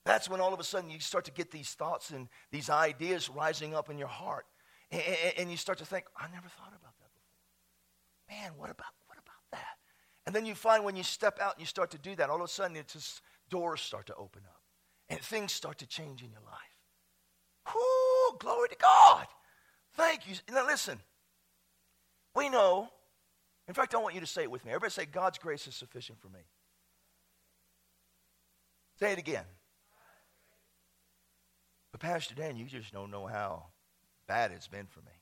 [0.04, 3.30] That's when all of a sudden you start to get these thoughts and these ideas
[3.30, 4.44] rising up in your heart.
[4.90, 5.02] And,
[5.38, 8.42] and, you start to think, I never thought about that before.
[8.42, 8.92] Man, what about?
[10.26, 12.36] And then you find when you step out and you start to do that, all
[12.36, 14.60] of a sudden it's just doors start to open up.
[15.10, 17.74] And things start to change in your life.
[17.74, 19.26] Whoo, glory to God.
[19.94, 20.34] Thank you.
[20.50, 20.98] Now listen,
[22.34, 22.88] we know,
[23.68, 24.72] in fact, I want you to say it with me.
[24.72, 26.40] Everybody say, God's grace is sufficient for me.
[28.98, 29.44] Say it again.
[31.92, 33.66] But Pastor Dan, you just don't know how
[34.26, 35.12] bad it's been for me.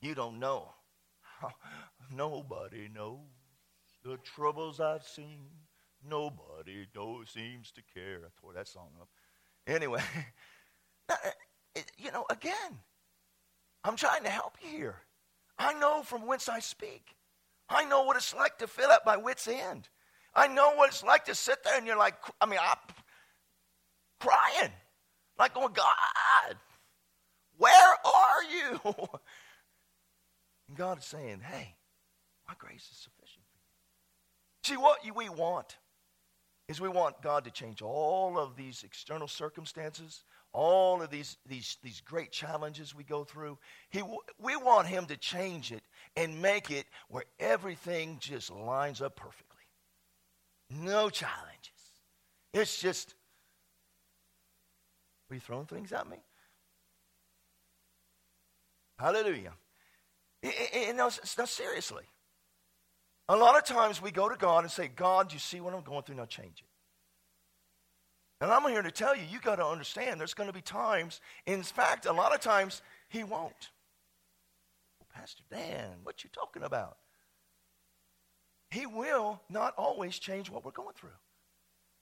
[0.00, 0.68] You don't know.
[2.12, 3.18] Nobody knows
[4.04, 5.40] the troubles I've seen.
[6.08, 8.20] Nobody knows, seems to care.
[8.24, 9.08] I tore that song up.
[9.66, 10.02] Anyway,
[11.08, 11.14] uh,
[11.96, 12.78] you know, again,
[13.82, 14.96] I'm trying to help you here.
[15.58, 17.16] I know from whence I speak.
[17.68, 19.88] I know what it's like to fill at my wits' end.
[20.34, 22.76] I know what it's like to sit there and you're like, I mean, I'm
[24.20, 24.72] crying.
[25.38, 26.56] Like going, God,
[27.56, 27.72] where
[28.04, 28.80] are you?
[30.68, 31.76] and God is saying, hey,
[32.46, 33.08] my grace is.
[34.64, 35.76] See, what we want
[36.68, 40.24] is we want God to change all of these external circumstances,
[40.54, 43.58] all of these, these, these great challenges we go through.
[43.90, 44.02] He,
[44.40, 45.82] we want Him to change it
[46.16, 49.60] and make it where everything just lines up perfectly.
[50.70, 51.70] No challenges.
[52.54, 53.14] It's just
[55.30, 56.18] are you throwing things at me?
[58.98, 59.52] Hallelujah.
[60.42, 62.04] And now, now, seriously.
[63.28, 65.82] A lot of times we go to God and say, God, you see what I'm
[65.82, 66.16] going through?
[66.16, 66.68] Now change it.
[68.40, 71.20] And I'm here to tell you, you got to understand there's going to be times,
[71.46, 73.70] in fact, a lot of times he won't.
[74.98, 76.98] Well, Pastor Dan, what you talking about?
[78.70, 81.10] He will not always change what we're going through.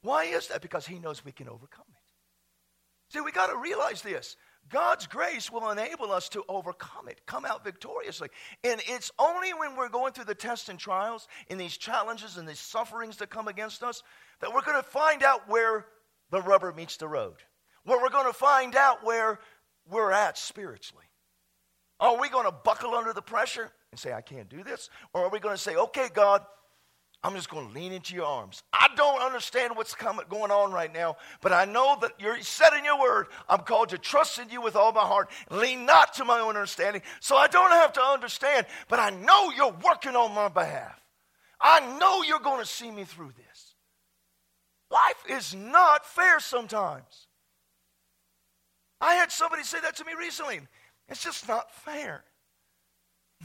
[0.01, 0.63] Why is that?
[0.63, 3.13] Because he knows we can overcome it.
[3.13, 4.37] See, we got to realize this.
[4.69, 8.29] God's grace will enable us to overcome it, come out victoriously.
[8.65, 12.49] And it's only when we're going through the tests and trials and these challenges and
[12.49, 14.03] these sufferings that come against us
[14.41, 15.87] that we're going to find out where
[16.31, 17.37] the rubber meets the road.
[17.85, 19.41] where we're going to find out where
[19.89, 21.05] we're at spiritually.
[22.01, 24.91] Are we going to buckle under the pressure and say, I can't do this?
[25.13, 26.43] Or are we going to say, okay, God,
[27.25, 28.65] I'm just going to lean into your arms.
[28.73, 32.77] I don't understand what's coming, going on right now, but I know that you're said
[32.77, 36.15] in your word, I'm called to trust in you with all my heart, lean not
[36.15, 37.03] to my own understanding.
[37.21, 41.01] So I don't have to understand, but I know you're working on my behalf.
[41.61, 43.75] I know you're going to see me through this.
[44.91, 47.29] Life is not fair sometimes.
[49.01, 50.61] I had somebody say that to me recently.
[51.09, 52.25] It's just not fair.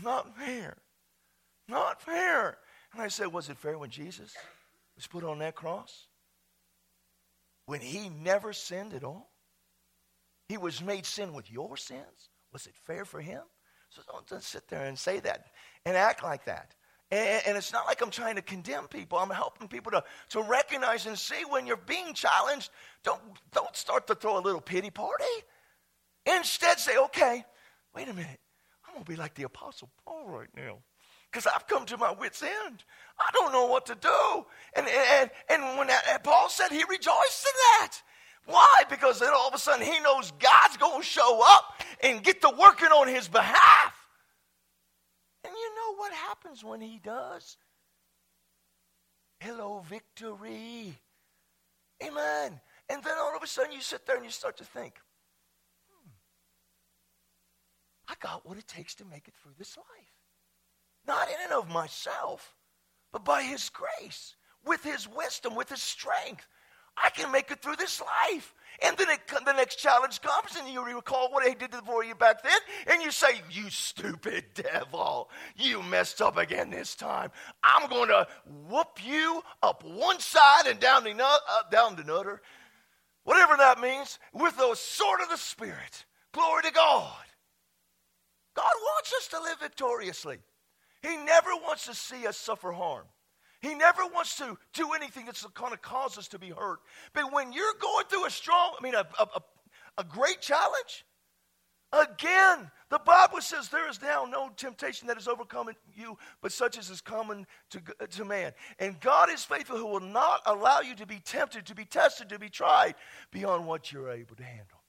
[0.03, 0.77] Not fair.
[1.67, 2.57] Not fair.
[2.93, 4.33] And I said, Was it fair when Jesus
[4.95, 6.07] was put on that cross?
[7.65, 9.29] When he never sinned at all?
[10.47, 12.29] He was made sin with your sins?
[12.53, 13.41] Was it fair for him?
[13.89, 15.47] So don't just sit there and say that
[15.85, 16.75] and act like that.
[17.09, 19.17] And, and, it's not like I'm trying to condemn people.
[19.17, 22.69] I'm helping people to, to recognize and see when you're being challenged.
[23.03, 23.21] Don't,
[23.53, 25.23] don't start to throw a little pity party.
[26.25, 27.45] Instead, say, okay,
[27.95, 28.39] wait a minute.
[28.85, 30.79] I'm going to be like the Apostle Paul right now
[31.31, 32.83] because I've come to my wits' end.
[33.19, 34.45] I don't know what to do.
[34.75, 37.93] And, and, and when that, and Paul said he rejoiced in that.
[38.45, 38.83] Why?
[38.89, 42.41] Because then all of a sudden he knows God's going to show up and get
[42.41, 43.93] to working on his behalf.
[45.43, 47.57] And you know what happens when he does?
[49.39, 50.93] Hello, victory.
[52.03, 52.59] Amen.
[52.89, 54.93] And then all of a sudden you sit there and you start to think,
[55.89, 56.09] hmm,
[58.07, 60.16] I got what it takes to make it through this life.
[61.07, 62.55] Not in and of myself,
[63.11, 66.47] but by His grace, with His wisdom, with His strength.
[67.01, 68.53] I can make it through this life.
[68.83, 72.13] And then it, the next challenge comes, and you recall what he did for you
[72.13, 77.31] back then, and you say, You stupid devil, you messed up again this time.
[77.63, 78.27] I'm going to
[78.69, 81.37] whoop you up one side and down the, uh,
[81.71, 82.41] down the other,
[83.23, 86.05] whatever that means, with the sword of the Spirit.
[86.31, 87.25] Glory to God.
[88.55, 90.37] God wants us to live victoriously.
[91.01, 93.05] He never wants to see us suffer harm.
[93.61, 96.79] He never wants to do anything that's going to cause us to be hurt.
[97.13, 99.41] But when you're going through a strong, I mean, a, a,
[99.97, 101.05] a great challenge,
[101.91, 106.77] again, the Bible says there is now no temptation that is overcoming you, but such
[106.77, 107.81] as is common to,
[108.11, 108.53] to man.
[108.79, 112.29] And God is faithful who will not allow you to be tempted, to be tested,
[112.29, 112.95] to be tried
[113.31, 114.83] beyond what you're able to handle.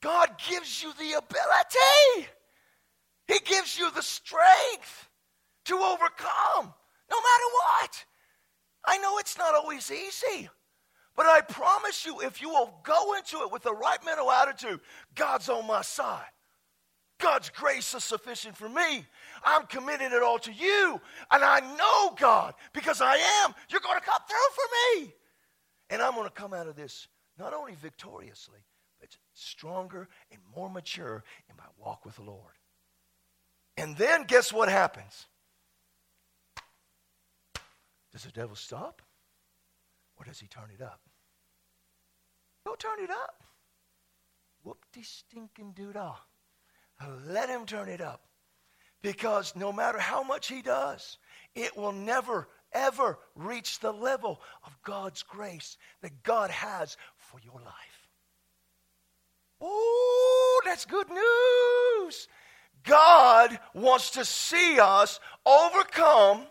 [0.00, 2.28] God gives you the ability.
[3.28, 5.08] He gives you the strength
[5.66, 6.74] to overcome
[7.10, 8.04] no matter what.
[8.84, 10.48] I know it's not always easy,
[11.16, 14.80] but I promise you, if you will go into it with the right mental attitude,
[15.14, 16.26] God's on my side.
[17.20, 19.06] God's grace is sufficient for me.
[19.44, 21.00] I'm committing it all to you.
[21.30, 25.14] And I know, God, because I am, you're going to come through for me.
[25.90, 27.06] And I'm going to come out of this
[27.38, 28.58] not only victoriously,
[28.98, 32.54] but stronger and more mature in my walk with the Lord.
[33.76, 35.26] And then guess what happens?
[38.12, 39.02] Does the devil stop?
[40.16, 41.00] Or does he turn it up?
[42.66, 43.42] Go turn it up.
[44.62, 46.16] Whoop de stinking doodah.
[47.26, 48.20] Let him turn it up.
[49.00, 51.18] Because no matter how much he does,
[51.56, 57.60] it will never, ever reach the level of God's grace that God has for your
[57.60, 58.08] life.
[59.60, 62.28] Oh, that's good news.
[62.84, 66.46] God wants to see us overcome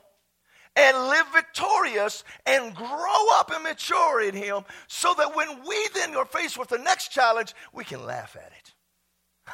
[0.76, 6.16] and live victorious and grow up and mature in Him so that when we then
[6.16, 8.74] are faced with the next challenge, we can laugh at it.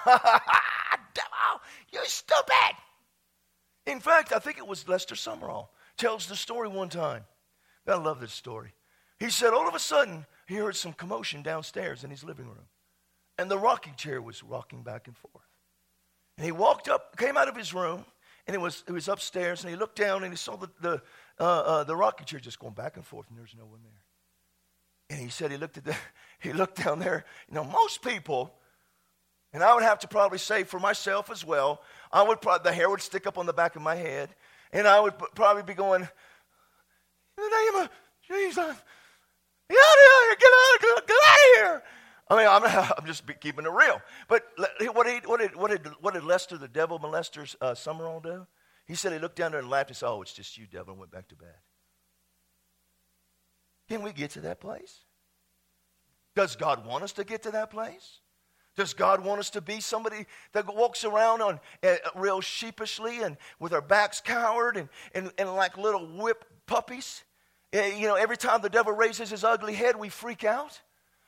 [0.06, 1.62] Devil,
[1.94, 2.78] you stupid.
[3.86, 7.24] In fact, I think it was Lester Sumrall tells the story one time.
[7.88, 8.74] I love this story.
[9.18, 12.68] He said all of a sudden he heard some commotion downstairs in his living room,
[13.38, 15.47] and the rocking chair was rocking back and forth.
[16.38, 18.06] And he walked up, came out of his room,
[18.46, 21.02] and it was, it was upstairs, and he looked down and he saw the, the,
[21.40, 24.04] uh, uh, the rocking chair just going back and forth, and there's no one there.
[25.10, 25.96] And he said he looked at the,
[26.40, 27.26] he looked down there.
[27.50, 28.54] You know, most people,
[29.52, 31.82] and I would have to probably say for myself as well,
[32.12, 34.30] I would probably, the hair would stick up on the back of my head,
[34.72, 36.08] and I would probably be going, in
[37.38, 37.90] the name of
[38.28, 38.56] Jesus,
[39.70, 41.84] get out of here, get out, get, get out of here.
[42.30, 42.64] I mean, I'm,
[42.98, 44.02] I'm just keeping it real.
[44.28, 44.44] But
[44.94, 48.46] what did, what did, what did, what did Lester, the devil molester, uh, Sumrall do?
[48.86, 50.92] He said he looked down there and laughed and said, Oh, it's just you, devil,
[50.92, 51.56] and went back to bed.
[53.90, 55.02] Can we get to that place?
[56.36, 58.20] Does God want us to get to that place?
[58.76, 63.36] Does God want us to be somebody that walks around on uh, real sheepishly and
[63.60, 67.24] with our backs cowered and, and, and like little whip puppies?
[67.76, 70.80] Uh, you know, every time the devil raises his ugly head, we freak out.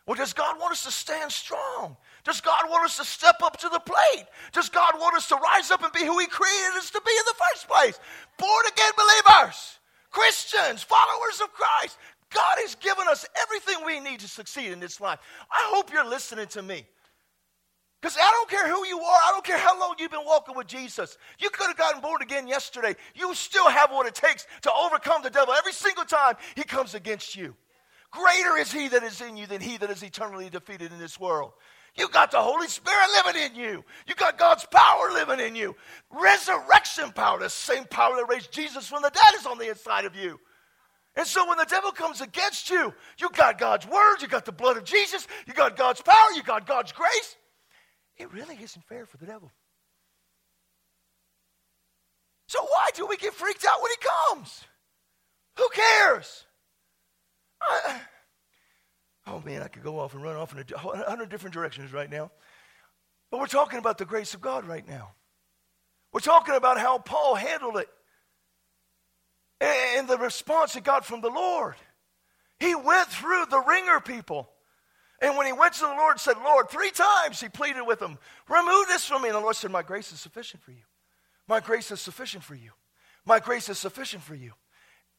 [0.10, 1.96] Or does God want us to stand strong?
[2.24, 4.26] Does God want us to step up to the plate?
[4.54, 7.12] Does God want us to rise up and be who He created us to be
[7.12, 8.00] in the first place?
[8.40, 9.78] Born again believers,
[10.10, 12.00] Christians, followers of Christ.
[12.32, 15.20] God has given us everything we need to succeed in this life.
[15.52, 16.88] I hope you're listening to me.
[18.02, 20.56] Because I don't care who you are, I don't care how long you've been walking
[20.56, 21.20] with Jesus.
[21.38, 22.96] You could have gotten born again yesterday.
[23.14, 26.96] You still have what it takes to overcome the devil every single time he comes
[26.96, 27.54] against you.
[28.12, 31.20] Greater is he that is in you than he that is eternally defeated in this
[31.20, 31.52] world.
[31.96, 33.84] You got the Holy Spirit living in you.
[34.08, 35.76] You got God's power living in you.
[36.10, 40.06] Resurrection power, the same power that raised Jesus from the dead is on the inside
[40.06, 40.40] of you.
[41.16, 44.52] And so when the devil comes against you, you got God's word, you got the
[44.52, 47.36] blood of Jesus, you got God's power, you got God's grace.
[48.18, 49.52] It really isn't fair for the devil.
[52.48, 53.98] So why do we get freaked out when he
[54.36, 54.64] comes?
[55.58, 56.46] Who cares?
[57.62, 58.02] I,
[59.28, 62.10] oh man, I could go off and run off in a hundred different directions right
[62.10, 62.32] now.
[63.32, 65.12] But we're talking about the grace of God right now.
[66.12, 67.88] We're talking about how Paul handled it
[69.62, 71.76] and the response he got from the Lord.
[72.60, 74.50] He went through the wringer people.
[75.22, 78.02] And when he went to the Lord and said, Lord, three times he pleaded with
[78.02, 79.30] him, remove this from me.
[79.30, 80.84] And the Lord said, My grace is sufficient for you.
[81.48, 82.72] My grace is sufficient for you.
[83.26, 84.54] My grace is sufficient for you.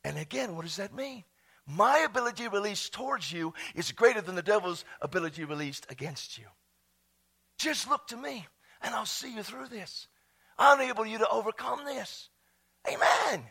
[0.03, 1.25] And again, what does that mean?
[1.71, 6.45] My ability released towards you is greater than the devil's ability released against you.
[7.59, 8.47] Just look to me,
[8.83, 10.09] and I'll see you through this.
[10.59, 12.29] I'll enable you to overcome this.
[12.89, 13.45] Amen.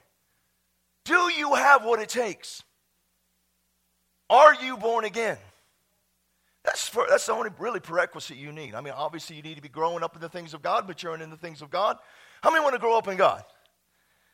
[1.05, 2.63] Do you have what it takes?
[4.29, 5.37] Are you born again?
[6.65, 8.75] That's, for, that's the only really prerequisite you need.
[8.75, 11.21] I mean, obviously, you need to be growing up in the things of God, maturing
[11.21, 11.97] in the things of God.
[12.43, 13.43] How many want to grow up in God?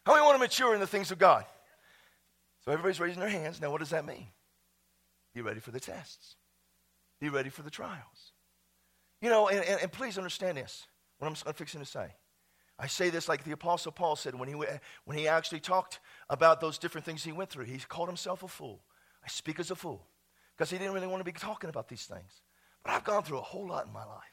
[0.06, 1.46] How many want to mature in the things of God?
[2.66, 3.62] So everybody's raising their hands.
[3.62, 4.28] Now, what does that mean?
[5.34, 6.36] Be ready for the tests,
[7.20, 8.32] be ready for the trials.
[9.22, 10.88] You know, and, and, and please understand this
[11.20, 12.08] what I'm, I'm fixing to say.
[12.78, 14.56] I say this like the Apostle Paul said when he,
[15.06, 16.00] when he actually talked
[16.30, 17.66] about those different things he went through.
[17.66, 18.82] He called himself a fool.
[19.24, 20.06] I speak as a fool
[20.56, 22.42] because he didn't really want to be talking about these things.
[22.84, 24.24] But I've gone through a whole lot in my life.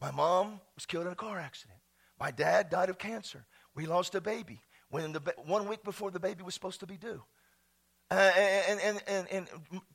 [0.00, 1.80] My mom was killed in a car accident.
[2.18, 3.44] My dad died of cancer.
[3.74, 4.60] We lost a baby
[4.92, 7.22] when the, one week before the baby was supposed to be due.
[8.10, 9.48] Uh, and, and, and, and,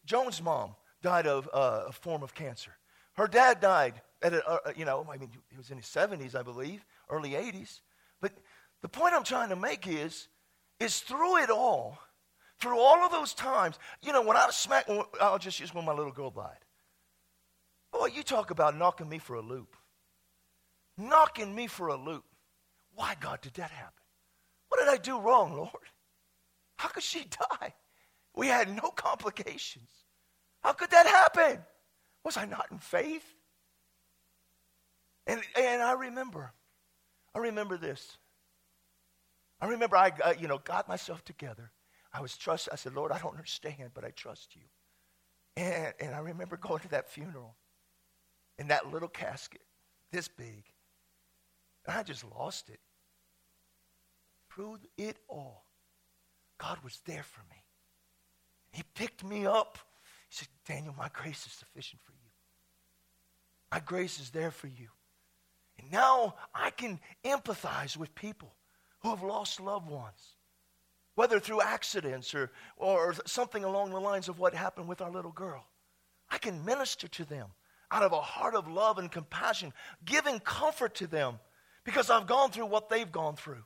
[0.06, 2.72] Joan's mom died of uh, a form of cancer.
[3.14, 6.34] Her dad died at, a, uh, you know, I mean, he was in his 70s,
[6.34, 7.82] I believe, early 80s.
[8.20, 8.32] But
[8.82, 10.30] the point I'm trying to make is,
[10.80, 12.00] is through it all,
[12.60, 14.90] through all of those times, you know, when I was smacked,
[15.22, 16.66] I'll just use when my little girl died.
[17.92, 19.76] Boy, you talk about knocking me for a loop.
[20.98, 22.26] Knocking me for a loop.
[22.96, 23.94] Why, God, did that happen?
[24.70, 25.72] What did I do wrong, Lord?
[26.78, 27.74] How could she die?
[28.36, 29.90] We had no complications.
[30.62, 31.64] How could that happen?
[32.24, 33.26] Was I not in faith?
[35.26, 36.52] And, and I remember,
[37.36, 38.18] I remember this.
[39.60, 41.72] I remember I, uh, you know, got myself together.
[42.14, 42.70] I was trust.
[42.72, 44.62] I said, Lord, I don't understand, but I trust you.
[45.56, 47.56] And, and I remember going to that funeral
[48.58, 49.62] in that little casket,
[50.12, 50.64] this big.
[51.86, 52.80] And I just lost it
[54.58, 55.64] through it all,
[56.58, 57.64] God was there for me.
[58.72, 59.78] He picked me up.
[60.30, 62.18] He said, Daniel, my grace is sufficient for you.
[63.72, 64.88] My grace is there for you.
[65.80, 68.54] And now I can empathize with people
[69.00, 70.36] who have lost loved ones,
[71.14, 75.32] whether through accidents or, or something along the lines of what happened with our little
[75.32, 75.66] girl.
[76.32, 77.48] I can minister to them
[77.92, 79.72] out of a heart of love and compassion,
[80.04, 81.40] giving comfort to them
[81.84, 83.64] because I've gone through what they've gone through.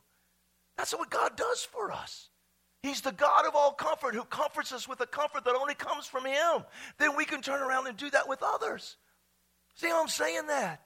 [0.77, 2.29] That's what God does for us.
[2.83, 6.07] He's the God of all comfort who comforts us with a comfort that only comes
[6.07, 6.65] from Him.
[6.97, 8.97] Then we can turn around and do that with others.
[9.75, 10.81] See how I'm saying that?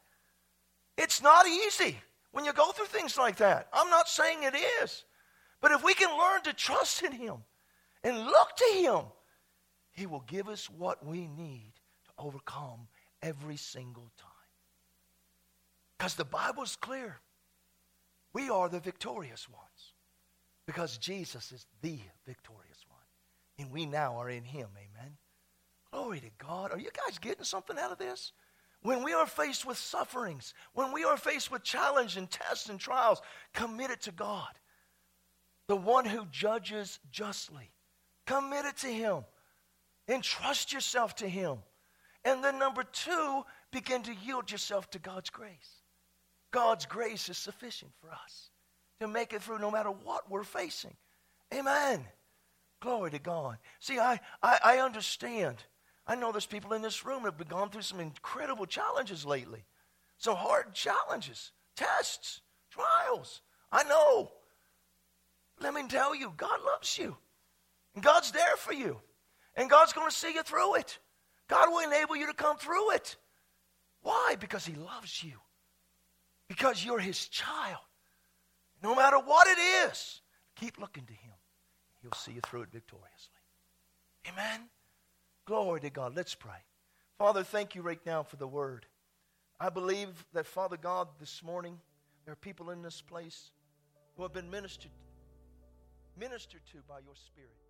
[0.97, 1.97] It's not easy
[2.31, 3.69] when you go through things like that.
[3.71, 5.05] I'm not saying it is.
[5.61, 7.37] But if we can learn to trust in Him
[8.03, 9.01] and look to Him,
[9.93, 11.71] He will give us what we need
[12.05, 12.87] to overcome
[13.21, 14.31] every single time.
[15.97, 17.17] Because the Bible's clear.
[18.33, 19.64] We are the victorious ones
[20.65, 22.99] because Jesus is the victorious one.
[23.59, 24.67] And we now are in him.
[24.75, 25.17] Amen.
[25.91, 26.71] Glory to God.
[26.71, 28.31] Are you guys getting something out of this?
[28.81, 32.79] When we are faced with sufferings, when we are faced with challenge and tests and
[32.79, 33.21] trials,
[33.53, 34.51] commit it to God,
[35.67, 37.71] the one who judges justly.
[38.27, 39.25] Commit it to him.
[40.07, 41.57] Entrust yourself to him.
[42.23, 45.81] And then, number two, begin to yield yourself to God's grace.
[46.51, 48.49] God's grace is sufficient for us
[48.99, 50.95] to make it through no matter what we're facing.
[51.53, 52.05] Amen.
[52.81, 53.57] Glory to God.
[53.79, 55.63] See, I, I, I understand
[56.07, 59.25] I know there's people in this room that have been gone through some incredible challenges
[59.25, 59.65] lately,
[60.17, 63.41] some hard challenges, tests, trials.
[63.71, 64.31] I know.
[65.59, 67.17] Let me tell you, God loves you.
[67.95, 68.99] And God's there for you.
[69.55, 70.99] And God's going to see you through it.
[71.47, 73.15] God will enable you to come through it.
[74.01, 74.35] Why?
[74.39, 75.33] Because He loves you.
[76.49, 77.84] Because you're His child.
[78.83, 80.21] No matter what it is,
[80.55, 81.33] keep looking to Him.
[82.01, 83.41] He'll see you through it victoriously.
[84.27, 84.61] Amen.
[85.45, 86.15] Glory to God.
[86.15, 86.63] Let's pray.
[87.17, 88.85] Father, thank you right now for the word.
[89.59, 91.79] I believe that, Father God, this morning,
[92.25, 93.51] there are people in this place
[94.15, 94.91] who have been ministered,
[96.19, 97.64] ministered to by your Spirit.